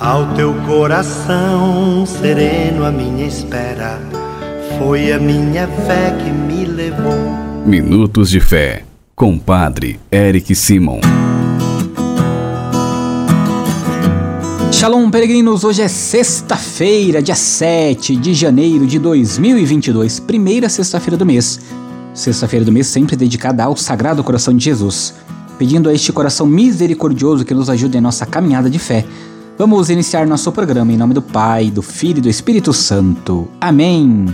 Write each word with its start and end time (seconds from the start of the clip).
Ao 0.00 0.34
teu 0.34 0.52
coração 0.66 2.04
sereno, 2.04 2.84
a 2.84 2.90
minha 2.90 3.28
espera 3.28 4.00
foi 4.76 5.12
a 5.12 5.20
minha 5.20 5.68
fé 5.68 6.10
que 6.18 6.30
me 6.30 6.64
levou. 6.64 7.14
Minutos 7.64 8.28
de 8.28 8.40
Fé, 8.40 8.84
com 9.14 9.38
Padre 9.38 10.00
Eric 10.10 10.52
Simon. 10.56 10.98
Shalom, 14.72 15.08
peregrinos! 15.12 15.62
Hoje 15.62 15.82
é 15.82 15.86
sexta-feira, 15.86 17.22
dia 17.22 17.36
7 17.36 18.16
de 18.16 18.34
janeiro 18.34 18.88
de 18.88 18.98
2022, 18.98 20.18
primeira 20.18 20.68
sexta-feira 20.68 21.16
do 21.16 21.24
mês. 21.24 21.60
Sexta-feira 22.12 22.64
do 22.64 22.72
mês 22.72 22.88
sempre 22.88 23.14
dedicada 23.14 23.62
ao 23.62 23.76
Sagrado 23.76 24.24
Coração 24.24 24.56
de 24.56 24.64
Jesus, 24.64 25.14
pedindo 25.56 25.88
a 25.88 25.94
este 25.94 26.12
coração 26.12 26.48
misericordioso 26.48 27.44
que 27.44 27.54
nos 27.54 27.70
ajude 27.70 27.96
em 27.96 28.00
nossa 28.00 28.26
caminhada 28.26 28.68
de 28.68 28.80
fé 28.80 29.04
Vamos 29.56 29.88
iniciar 29.88 30.26
nosso 30.26 30.50
programa 30.50 30.92
em 30.92 30.96
nome 30.96 31.14
do 31.14 31.22
Pai, 31.22 31.70
do 31.70 31.80
Filho 31.80 32.18
e 32.18 32.22
do 32.22 32.28
Espírito 32.28 32.72
Santo. 32.72 33.46
Amém. 33.60 34.26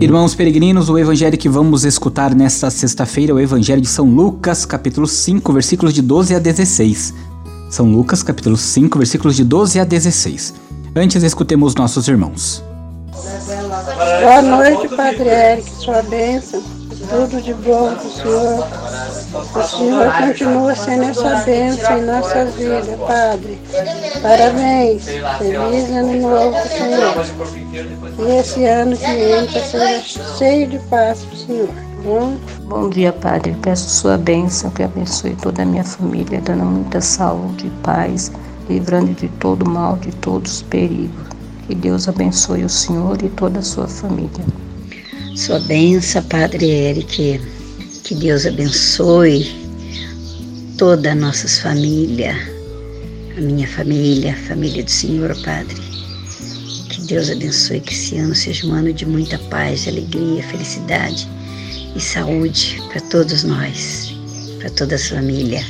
Irmãos 0.00 0.34
peregrinos, 0.34 0.90
o 0.90 0.98
evangelho 0.98 1.38
que 1.38 1.48
vamos 1.48 1.84
escutar 1.84 2.34
nesta 2.34 2.68
sexta-feira 2.70 3.30
é 3.30 3.34
o 3.36 3.38
evangelho 3.38 3.80
de 3.80 3.86
São 3.86 4.04
Lucas, 4.04 4.66
capítulo 4.66 5.06
5, 5.06 5.52
versículos 5.52 5.94
de 5.94 6.02
12 6.02 6.34
a 6.34 6.40
16. 6.40 7.14
São 7.70 7.92
Lucas, 7.92 8.20
capítulo 8.20 8.56
5, 8.56 8.98
versículos 8.98 9.36
de 9.36 9.44
12 9.44 9.78
a 9.78 9.84
16. 9.84 10.54
Antes, 10.96 11.22
escutemos 11.22 11.76
nossos 11.76 12.08
irmãos. 12.08 12.64
Boa 14.20 14.42
noite, 14.42 14.88
Padre 14.88 15.28
Eric, 15.28 15.70
sua 15.70 16.02
bênção. 16.02 16.60
Tudo 17.08 17.40
de 17.40 17.54
bom 17.54 17.94
para 17.94 18.06
o 18.06 18.10
Senhor. 18.10 18.83
O 19.34 19.62
Senhor 19.64 20.12
continua 20.12 20.76
sendo 20.76 21.02
essa 21.04 21.36
bênção 21.44 21.98
em 21.98 22.02
nossa 22.02 22.44
vida, 22.44 22.96
Padre. 23.04 23.58
Parabéns. 24.22 25.04
Feliz 25.38 25.90
ano 25.90 26.20
novo 26.20 26.56
Senhor. 26.68 28.28
E 28.28 28.38
esse 28.38 28.64
ano 28.64 28.96
que 28.96 29.04
entra 29.04 29.60
seja 29.60 30.24
cheio 30.38 30.68
de 30.68 30.78
paz 30.88 31.24
para 31.24 31.34
o 31.34 31.38
Senhor. 31.38 31.68
Bom? 32.04 32.36
bom 32.68 32.90
dia, 32.90 33.12
Padre. 33.12 33.56
Peço 33.60 33.88
sua 33.88 34.16
bênção, 34.16 34.70
que 34.70 34.84
abençoe 34.84 35.34
toda 35.42 35.62
a 35.62 35.66
minha 35.66 35.84
família, 35.84 36.40
dando 36.40 36.64
muita 36.64 37.00
saúde 37.00 37.66
e 37.66 37.70
paz, 37.82 38.30
livrando 38.68 39.14
de 39.14 39.28
todo 39.40 39.68
mal, 39.68 39.96
de 39.96 40.12
todos 40.16 40.56
os 40.56 40.62
perigos. 40.62 41.26
Que 41.66 41.74
Deus 41.74 42.08
abençoe 42.08 42.62
o 42.62 42.68
Senhor 42.68 43.20
e 43.20 43.28
toda 43.30 43.58
a 43.58 43.62
sua 43.62 43.88
família. 43.88 44.44
Sua 45.34 45.58
benção, 45.58 46.22
Padre 46.24 46.70
Eric. 46.70 47.40
Que 48.04 48.14
Deus 48.14 48.44
abençoe 48.44 49.50
toda 50.76 51.12
a 51.12 51.14
nossa 51.14 51.48
família, 51.62 52.36
a 53.34 53.40
minha 53.40 53.66
família, 53.66 54.34
a 54.34 54.46
família 54.46 54.84
do 54.84 54.90
Senhor, 54.90 55.34
Padre. 55.42 55.80
Que 56.90 57.00
Deus 57.06 57.30
abençoe 57.30 57.80
que 57.80 57.94
esse 57.94 58.18
ano 58.18 58.34
seja 58.34 58.66
um 58.66 58.74
ano 58.74 58.92
de 58.92 59.06
muita 59.06 59.38
paz, 59.48 59.88
alegria, 59.88 60.42
felicidade 60.42 61.26
e 61.96 62.00
saúde 62.00 62.78
para 62.92 63.00
todos 63.00 63.42
nós, 63.42 64.14
para 64.58 64.68
toda 64.68 64.96
a 64.96 64.98
família. 64.98 65.64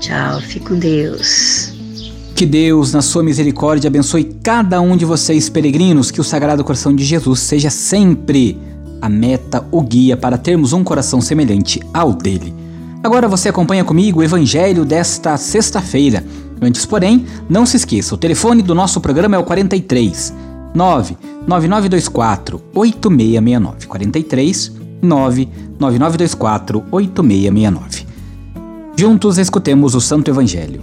Tchau, 0.00 0.40
fique 0.40 0.64
com 0.64 0.78
Deus. 0.78 1.74
Que 2.34 2.46
Deus, 2.46 2.94
na 2.94 3.02
sua 3.02 3.22
misericórdia, 3.22 3.88
abençoe 3.88 4.24
cada 4.42 4.80
um 4.80 4.96
de 4.96 5.04
vocês, 5.04 5.50
peregrinos, 5.50 6.10
que 6.10 6.22
o 6.22 6.24
Sagrado 6.24 6.64
Coração 6.64 6.96
de 6.96 7.04
Jesus 7.04 7.40
seja 7.40 7.68
sempre 7.68 8.56
a 9.00 9.08
meta, 9.08 9.64
o 9.70 9.80
guia 9.80 10.16
para 10.16 10.38
termos 10.38 10.72
um 10.72 10.84
coração 10.84 11.20
semelhante 11.20 11.80
ao 11.92 12.12
dele. 12.12 12.54
Agora 13.02 13.28
você 13.28 13.48
acompanha 13.48 13.84
comigo 13.84 14.20
o 14.20 14.22
evangelho 14.22 14.84
desta 14.84 15.36
sexta-feira. 15.36 16.24
Antes, 16.60 16.84
porém, 16.84 17.24
não 17.48 17.64
se 17.64 17.76
esqueça, 17.76 18.14
o 18.14 18.18
telefone 18.18 18.62
do 18.62 18.74
nosso 18.74 19.00
programa 19.00 19.36
é 19.36 19.38
o 19.38 19.44
43 19.44 20.34
99924 20.74 22.62
8669. 22.74 23.86
43 23.86 24.72
99924 25.02 26.84
8669. 26.90 28.06
Juntos 28.96 29.38
escutemos 29.38 29.94
o 29.94 30.00
Santo 30.00 30.30
Evangelho. 30.30 30.82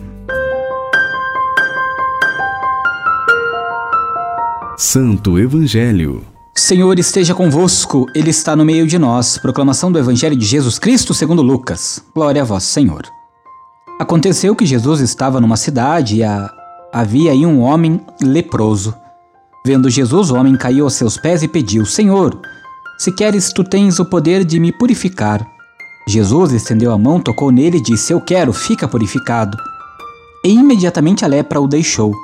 Santo 4.75 5.38
Evangelho. 5.38 6.37
Senhor 6.59 6.97
esteja 6.97 7.35
convosco, 7.35 8.07
Ele 8.16 8.31
está 8.31 8.56
no 8.56 8.66
meio 8.66 8.88
de 8.88 8.97
nós. 8.97 9.38
Proclamação 9.38 9.91
do 9.91 10.00
Evangelho 10.00 10.35
de 10.35 10.44
Jesus 10.44 10.79
Cristo 10.79 11.13
segundo 11.13 11.44
Lucas. 11.44 12.03
Glória 12.16 12.41
a 12.41 12.45
vós, 12.45 12.63
Senhor. 12.63 13.03
Aconteceu 14.00 14.56
que 14.56 14.66
Jesus 14.66 15.00
estava 15.00 15.40
numa 15.40 15.56
cidade 15.56 16.17
e 16.17 16.23
a... 16.23 16.51
havia 16.91 17.31
aí 17.31 17.46
um 17.46 17.62
homem 17.62 18.01
leproso. 18.23 18.96
Vendo 19.63 19.88
Jesus, 19.88 20.31
o 20.31 20.35
homem 20.35 20.57
caiu 20.57 20.85
aos 20.85 20.96
seus 20.96 21.16
pés 21.16 21.44
e 21.44 21.47
pediu: 21.47 21.85
Senhor, 21.85 22.41
se 22.97 23.12
queres, 23.12 23.53
tu 23.53 23.63
tens 23.63 24.00
o 24.00 24.06
poder 24.06 24.44
de 24.44 24.59
me 24.59 24.72
purificar. 24.72 25.46
Jesus 26.07 26.53
estendeu 26.53 26.91
a 26.91 26.97
mão, 26.97 27.22
tocou 27.22 27.51
nele 27.51 27.78
e 27.78 27.84
disse: 27.84 28.12
Eu 28.12 28.19
quero, 28.19 28.51
fica 28.51 28.88
purificado. 28.88 29.56
E 30.44 30.50
imediatamente 30.50 31.23
a 31.23 31.28
lepra 31.28 31.62
o 31.62 31.67
deixou. 31.67 32.16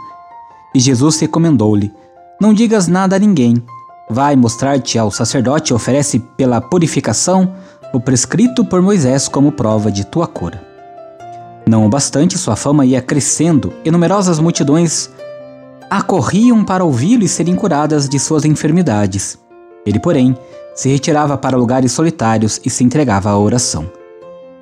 E 0.73 0.79
Jesus 0.79 1.19
recomendou-lhe: 1.19 1.93
não 2.41 2.53
digas 2.53 2.87
nada 2.87 3.15
a 3.15 3.19
ninguém. 3.19 3.63
Vai 4.09 4.35
mostrar-te 4.35 4.97
ao 4.97 5.09
sacerdote 5.09 5.71
e 5.71 5.75
oferece 5.75 6.19
pela 6.19 6.61
purificação 6.61 7.53
o 7.93 7.99
prescrito 7.99 8.65
por 8.65 8.81
Moisés 8.81 9.27
como 9.27 9.51
prova 9.51 9.91
de 9.91 10.05
tua 10.05 10.27
cura. 10.27 10.61
Não 11.67 11.85
obstante, 11.85 12.37
sua 12.37 12.55
fama 12.55 12.85
ia 12.85 13.01
crescendo 13.01 13.73
e 13.85 13.91
numerosas 13.91 14.39
multidões 14.39 15.09
acorriam 15.89 16.65
para 16.65 16.83
ouvi-lo 16.83 17.23
e 17.23 17.27
serem 17.27 17.55
curadas 17.55 18.09
de 18.09 18.19
suas 18.19 18.45
enfermidades. 18.45 19.37
Ele, 19.85 19.99
porém, 19.99 20.35
se 20.75 20.89
retirava 20.89 21.37
para 21.37 21.57
lugares 21.57 21.91
solitários 21.91 22.59
e 22.65 22.69
se 22.69 22.83
entregava 22.83 23.29
à 23.29 23.37
oração. 23.37 23.89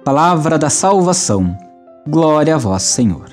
Palavra 0.04 0.58
da 0.58 0.70
salvação. 0.70 1.56
Glória 2.08 2.56
a 2.56 2.58
vós, 2.58 2.84
Senhor. 2.84 3.30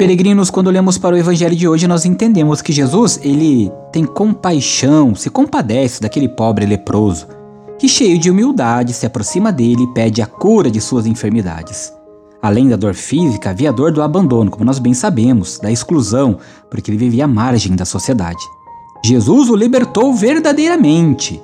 Peregrinos, 0.00 0.48
quando 0.48 0.68
olhamos 0.68 0.96
para 0.96 1.14
o 1.14 1.18
evangelho 1.18 1.54
de 1.54 1.68
hoje, 1.68 1.86
nós 1.86 2.06
entendemos 2.06 2.62
que 2.62 2.72
Jesus, 2.72 3.20
ele 3.22 3.70
tem 3.92 4.06
compaixão, 4.06 5.14
se 5.14 5.28
compadece 5.28 6.00
daquele 6.00 6.26
pobre 6.26 6.64
leproso, 6.64 7.26
que 7.78 7.86
cheio 7.86 8.18
de 8.18 8.30
humildade 8.30 8.94
se 8.94 9.04
aproxima 9.04 9.52
dele 9.52 9.82
e 9.82 9.92
pede 9.92 10.22
a 10.22 10.26
cura 10.26 10.70
de 10.70 10.80
suas 10.80 11.04
enfermidades. 11.04 11.92
Além 12.40 12.66
da 12.66 12.76
dor 12.76 12.94
física, 12.94 13.50
havia 13.50 13.68
a 13.68 13.72
dor 13.72 13.92
do 13.92 14.00
abandono, 14.00 14.50
como 14.50 14.64
nós 14.64 14.78
bem 14.78 14.94
sabemos, 14.94 15.58
da 15.58 15.70
exclusão, 15.70 16.38
porque 16.70 16.90
ele 16.90 16.96
vivia 16.96 17.26
à 17.26 17.28
margem 17.28 17.76
da 17.76 17.84
sociedade. 17.84 18.40
Jesus 19.04 19.50
o 19.50 19.54
libertou 19.54 20.14
verdadeiramente. 20.14 21.42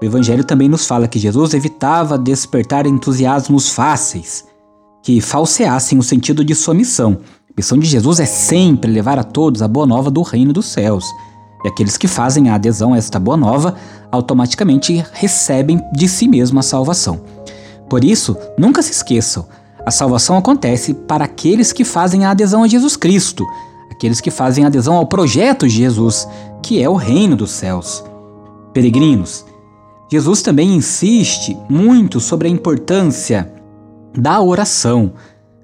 O 0.00 0.04
Evangelho 0.04 0.44
também 0.44 0.68
nos 0.68 0.86
fala 0.86 1.08
que 1.08 1.18
Jesus 1.18 1.54
evitava 1.54 2.16
despertar 2.16 2.86
entusiasmos 2.86 3.70
fáceis, 3.70 4.44
que 5.02 5.20
falseassem 5.20 5.98
o 5.98 6.04
sentido 6.04 6.44
de 6.44 6.54
sua 6.54 6.72
missão, 6.72 7.18
a 7.50 7.52
missão 7.56 7.78
de 7.78 7.86
Jesus 7.86 8.20
é 8.20 8.26
sempre 8.26 8.90
levar 8.90 9.18
a 9.18 9.24
todos 9.24 9.60
a 9.60 9.66
boa 9.66 9.84
nova 9.84 10.10
do 10.10 10.22
reino 10.22 10.52
dos 10.52 10.66
céus. 10.66 11.04
E 11.64 11.68
aqueles 11.68 11.96
que 11.96 12.06
fazem 12.06 12.48
a 12.48 12.54
adesão 12.54 12.94
a 12.94 12.96
esta 12.96 13.18
boa 13.18 13.36
nova 13.36 13.74
automaticamente 14.10 15.04
recebem 15.12 15.82
de 15.92 16.08
si 16.08 16.28
mesmo 16.28 16.60
a 16.60 16.62
salvação. 16.62 17.20
Por 17.88 18.04
isso, 18.04 18.36
nunca 18.56 18.80
se 18.82 18.92
esqueçam: 18.92 19.46
a 19.84 19.90
salvação 19.90 20.36
acontece 20.36 20.94
para 20.94 21.24
aqueles 21.24 21.72
que 21.72 21.84
fazem 21.84 22.24
a 22.24 22.30
adesão 22.30 22.62
a 22.62 22.68
Jesus 22.68 22.96
Cristo, 22.96 23.44
aqueles 23.90 24.20
que 24.20 24.30
fazem 24.30 24.64
adesão 24.64 24.94
ao 24.94 25.06
projeto 25.06 25.66
de 25.66 25.74
Jesus, 25.74 26.28
que 26.62 26.80
é 26.80 26.88
o 26.88 26.94
reino 26.94 27.34
dos 27.34 27.50
céus. 27.50 28.04
Peregrinos, 28.72 29.44
Jesus 30.10 30.40
também 30.40 30.72
insiste 30.72 31.58
muito 31.68 32.20
sobre 32.20 32.46
a 32.46 32.50
importância 32.50 33.52
da 34.16 34.40
oração 34.40 35.12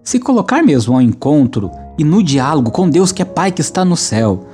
se 0.07 0.21
colocar 0.21 0.63
mesmo 0.63 0.95
ao 0.95 1.03
encontro 1.03 1.69
e 1.99 2.05
no 2.05 2.23
diálogo 2.23 2.71
com 2.71 2.89
Deus 2.89 3.11
que 3.11 3.23
é 3.23 3.25
Pai 3.25 3.51
que 3.51 3.61
está 3.61 3.85
no 3.85 3.97
céu. 3.97 4.47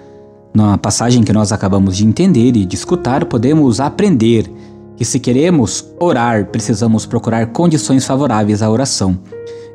Na 0.54 0.78
passagem 0.78 1.22
que 1.22 1.32
nós 1.32 1.52
acabamos 1.52 1.98
de 1.98 2.06
entender 2.06 2.56
e 2.56 2.64
de 2.64 2.74
escutar, 2.74 3.26
podemos 3.26 3.78
aprender 3.78 4.50
que 4.96 5.04
se 5.04 5.20
queremos 5.20 5.84
orar, 6.00 6.46
precisamos 6.46 7.04
procurar 7.04 7.48
condições 7.48 8.06
favoráveis 8.06 8.62
à 8.62 8.70
oração, 8.70 9.18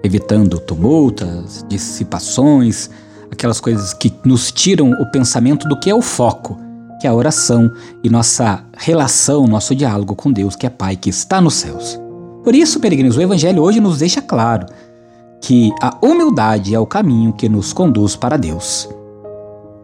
evitando 0.04 0.60
tumultas, 0.60 1.64
dissipações, 1.70 2.90
aquelas 3.30 3.60
coisas 3.60 3.94
que 3.94 4.12
nos 4.26 4.52
tiram 4.52 4.94
o 4.94 5.06
pensamento 5.12 5.68
do 5.70 5.80
que 5.80 5.92
é 5.92 5.94
o 5.94 6.02
foco, 6.02 6.58
que 7.00 7.06
é 7.06 7.10
a 7.12 7.14
oração 7.14 7.72
e 8.04 8.10
nossa 8.10 8.64
relação, 8.76 9.46
nosso 9.46 9.76
diálogo 9.76 10.16
com 10.16 10.32
Deus, 10.32 10.56
que 10.56 10.66
é 10.66 10.72
Pai 10.72 10.96
que 10.96 11.12
está 11.12 11.40
nos 11.40 11.54
céus. 11.54 12.00
Por 12.44 12.56
isso, 12.56 12.80
peregrinos, 12.80 13.16
o 13.16 13.22
Evangelho 13.22 13.62
hoje 13.62 13.80
nos 13.80 14.00
deixa 14.00 14.24
claro 14.24 14.66
que 15.48 15.74
a 15.82 15.98
humildade 16.02 16.76
é 16.76 16.80
o 16.80 16.86
caminho 16.86 17.32
que 17.32 17.48
nos 17.48 17.72
conduz 17.72 18.18
para 18.18 18.36
Deus. 18.36 18.90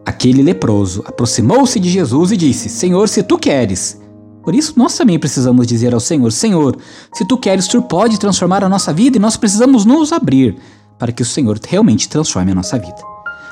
Aquele 0.05 0.43
leproso 0.43 1.01
aproximou-se 1.07 1.79
de 1.79 1.89
Jesus 1.89 2.33
e 2.33 2.37
disse: 2.37 2.67
Senhor, 2.67 3.07
se 3.07 3.23
tu 3.23 3.37
queres, 3.37 3.97
Por 4.43 4.53
isso, 4.53 4.73
nós 4.75 4.97
também 4.97 5.17
precisamos 5.17 5.65
dizer 5.65 5.93
ao 5.93 6.01
Senhor: 6.01 6.29
Senhor, 6.33 6.75
se 7.13 7.23
tu 7.23 7.37
queres, 7.37 7.65
tu 7.65 7.81
pode 7.81 8.19
transformar 8.19 8.61
a 8.61 8.67
nossa 8.67 8.91
vida 8.91 9.15
e 9.15 9.21
nós 9.21 9.37
precisamos 9.37 9.85
nos 9.85 10.11
abrir 10.11 10.57
para 10.99 11.13
que 11.13 11.21
o 11.21 11.25
Senhor 11.25 11.57
realmente 11.65 12.09
transforme 12.09 12.51
a 12.51 12.55
nossa 12.55 12.77
vida. 12.77 13.01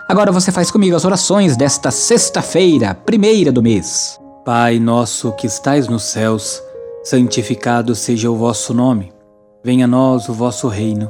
Agora 0.09 0.33
você 0.33 0.51
faz 0.51 0.69
comigo 0.69 0.97
as 0.97 1.05
orações 1.05 1.55
desta 1.55 1.91
sexta-feira, 1.91 2.93
primeira 2.93 3.53
do 3.53 3.63
mês. 3.63 4.19
Pai 4.43 4.79
nosso 4.79 5.31
que 5.31 5.47
estais 5.47 5.87
nos 5.87 6.03
céus, 6.03 6.61
santificado 7.05 7.95
seja 7.95 8.29
o 8.29 8.35
vosso 8.35 8.73
nome. 8.73 9.13
Venha 9.63 9.85
a 9.85 9.87
nós 9.87 10.27
o 10.27 10.33
vosso 10.33 10.67
reino. 10.67 11.09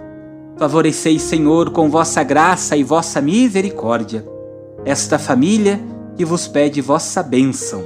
Favoreceis, 0.61 1.23
Senhor, 1.23 1.71
com 1.71 1.89
vossa 1.89 2.21
graça 2.21 2.77
e 2.77 2.83
vossa 2.83 3.19
misericórdia, 3.19 4.23
esta 4.85 5.17
família 5.17 5.81
que 6.15 6.23
vos 6.23 6.47
pede 6.47 6.79
vossa 6.81 7.23
bênção. 7.23 7.83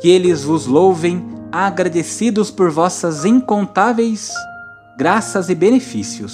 Que 0.00 0.08
eles 0.08 0.42
vos 0.42 0.66
louvem, 0.66 1.22
agradecidos 1.52 2.50
por 2.50 2.70
vossas 2.70 3.26
incontáveis 3.26 4.30
graças 4.96 5.50
e 5.50 5.54
benefícios. 5.54 6.32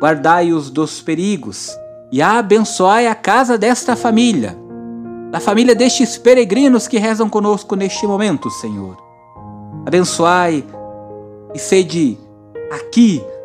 Guardai-os 0.00 0.68
dos 0.68 1.00
perigos 1.00 1.70
e 2.10 2.20
abençoai 2.20 3.06
a 3.06 3.14
casa 3.14 3.56
desta 3.56 3.94
família, 3.94 4.58
da 5.30 5.38
família 5.38 5.76
destes 5.76 6.18
peregrinos 6.18 6.88
que 6.88 6.98
rezam 6.98 7.30
conosco 7.30 7.76
neste 7.76 8.04
momento, 8.04 8.50
Senhor. 8.50 8.96
Abençoai 9.86 10.66
e 11.54 11.58
sede 11.60 12.18
aqui 12.72 13.22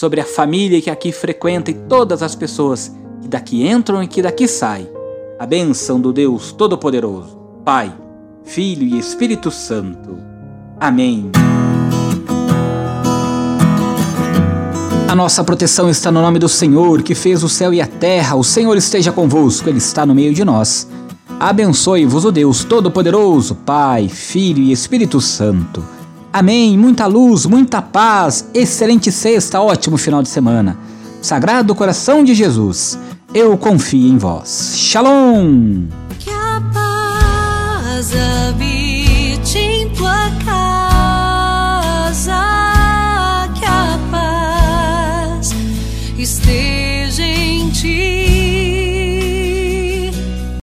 sobre 0.00 0.18
a 0.18 0.24
família 0.24 0.80
que 0.80 0.88
aqui 0.88 1.12
frequenta 1.12 1.70
e 1.70 1.74
todas 1.74 2.22
as 2.22 2.34
pessoas 2.34 2.90
que 3.20 3.28
daqui 3.28 3.68
entram 3.68 4.02
e 4.02 4.08
que 4.08 4.22
daqui 4.22 4.48
saem. 4.48 4.88
A 5.38 5.44
bênção 5.44 6.00
do 6.00 6.10
Deus 6.10 6.52
Todo-Poderoso, 6.52 7.38
Pai, 7.66 7.94
Filho 8.42 8.82
e 8.82 8.98
Espírito 8.98 9.50
Santo. 9.50 10.16
Amém. 10.80 11.30
A 15.06 15.14
nossa 15.14 15.44
proteção 15.44 15.90
está 15.90 16.10
no 16.10 16.22
nome 16.22 16.38
do 16.38 16.48
Senhor, 16.48 17.02
que 17.02 17.14
fez 17.14 17.42
o 17.42 17.48
céu 17.50 17.74
e 17.74 17.82
a 17.82 17.86
terra. 17.86 18.36
O 18.36 18.42
Senhor 18.42 18.74
esteja 18.78 19.12
convosco, 19.12 19.68
Ele 19.68 19.76
está 19.76 20.06
no 20.06 20.14
meio 20.14 20.32
de 20.32 20.46
nós. 20.46 20.88
Abençoe-vos 21.38 22.24
o 22.24 22.32
Deus 22.32 22.64
Todo-Poderoso, 22.64 23.54
Pai, 23.54 24.08
Filho 24.08 24.62
e 24.62 24.72
Espírito 24.72 25.20
Santo. 25.20 25.99
Amém. 26.32 26.78
Muita 26.78 27.06
luz, 27.06 27.44
muita 27.44 27.82
paz, 27.82 28.48
excelente 28.54 29.10
sexta, 29.10 29.60
ótimo 29.60 29.96
final 29.96 30.22
de 30.22 30.28
semana. 30.28 30.78
Sagrado 31.20 31.74
coração 31.74 32.22
de 32.22 32.34
Jesus, 32.34 32.98
eu 33.34 33.58
confio 33.58 34.06
em 34.06 34.16
vós. 34.16 34.74
Shalom. 34.76 35.86